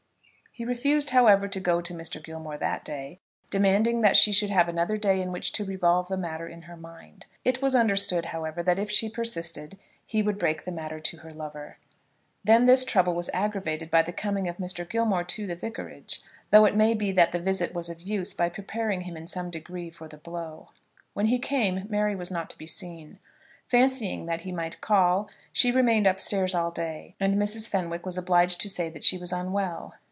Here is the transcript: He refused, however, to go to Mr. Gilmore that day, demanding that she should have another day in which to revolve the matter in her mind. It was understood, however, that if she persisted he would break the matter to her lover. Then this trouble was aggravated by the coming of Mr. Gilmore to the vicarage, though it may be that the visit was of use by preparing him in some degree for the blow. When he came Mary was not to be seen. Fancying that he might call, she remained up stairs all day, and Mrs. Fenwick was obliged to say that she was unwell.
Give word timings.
He 0.53 0.65
refused, 0.65 1.11
however, 1.11 1.47
to 1.47 1.59
go 1.61 1.79
to 1.79 1.93
Mr. 1.93 2.21
Gilmore 2.21 2.57
that 2.57 2.83
day, 2.83 3.21
demanding 3.49 4.01
that 4.01 4.17
she 4.17 4.33
should 4.33 4.49
have 4.49 4.67
another 4.67 4.97
day 4.97 5.21
in 5.21 5.31
which 5.31 5.53
to 5.53 5.63
revolve 5.63 6.09
the 6.09 6.17
matter 6.17 6.45
in 6.45 6.63
her 6.63 6.75
mind. 6.75 7.25
It 7.45 7.61
was 7.61 7.73
understood, 7.73 8.25
however, 8.25 8.61
that 8.61 8.77
if 8.77 8.91
she 8.91 9.07
persisted 9.07 9.77
he 10.05 10.21
would 10.21 10.37
break 10.37 10.65
the 10.65 10.71
matter 10.73 10.99
to 10.99 11.17
her 11.19 11.33
lover. 11.33 11.77
Then 12.43 12.65
this 12.65 12.83
trouble 12.83 13.13
was 13.13 13.29
aggravated 13.33 13.89
by 13.89 14.01
the 14.01 14.11
coming 14.11 14.49
of 14.49 14.57
Mr. 14.57 14.87
Gilmore 14.87 15.23
to 15.23 15.47
the 15.47 15.55
vicarage, 15.55 16.21
though 16.49 16.65
it 16.65 16.75
may 16.75 16.93
be 16.95 17.13
that 17.13 17.31
the 17.31 17.39
visit 17.39 17.73
was 17.73 17.87
of 17.87 18.01
use 18.01 18.33
by 18.33 18.49
preparing 18.49 19.01
him 19.03 19.15
in 19.15 19.27
some 19.27 19.51
degree 19.51 19.89
for 19.89 20.09
the 20.09 20.17
blow. 20.17 20.67
When 21.13 21.27
he 21.27 21.39
came 21.39 21.85
Mary 21.87 22.13
was 22.13 22.29
not 22.29 22.49
to 22.49 22.57
be 22.57 22.67
seen. 22.67 23.19
Fancying 23.69 24.25
that 24.25 24.41
he 24.41 24.51
might 24.51 24.81
call, 24.81 25.29
she 25.53 25.71
remained 25.71 26.07
up 26.07 26.19
stairs 26.19 26.53
all 26.53 26.71
day, 26.71 27.15
and 27.21 27.35
Mrs. 27.35 27.69
Fenwick 27.69 28.05
was 28.05 28.17
obliged 28.17 28.59
to 28.61 28.69
say 28.69 28.89
that 28.89 29.05
she 29.05 29.17
was 29.17 29.31
unwell. 29.31 29.93